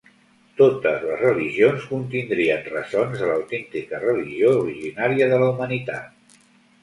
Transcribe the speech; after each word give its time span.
Totes 0.59 1.03
les 1.07 1.19
religions 1.23 1.83
contindrien 1.89 2.63
ressons 2.71 3.21
de 3.23 3.29
l'autèntica 3.31 3.99
religió 4.05 4.53
originària 4.63 5.27
de 5.35 5.39
la 5.43 5.51
humanitat. 5.53 6.41